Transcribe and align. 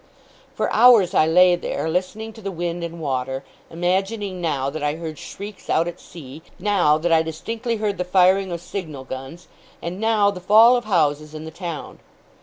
For 0.55 0.67
hours 0.73 1.13
I 1.13 1.27
lay 1.27 1.55
there, 1.55 1.87
listening 1.87 2.33
to 2.33 2.41
the 2.41 2.49
wind 2.49 2.83
and 2.83 2.99
water; 2.99 3.43
imagining, 3.69 4.41
now, 4.41 4.71
that 4.71 4.81
I 4.81 4.95
heard 4.95 5.19
shrieks 5.19 5.69
out 5.69 5.87
at 5.87 5.99
sea; 5.99 6.41
now, 6.57 6.97
that 6.97 7.11
I 7.11 7.21
distinctly 7.21 7.75
heard 7.75 7.99
the 7.99 8.03
firing 8.03 8.51
of 8.51 8.61
signal 8.61 9.03
guns; 9.03 9.47
and 9.79 9.99
now, 9.99 10.31
the 10.31 10.41
fall 10.41 10.75
of 10.75 10.85
houses 10.85 11.35
in 11.35 11.45
the 11.45 11.51
town. 11.51 11.99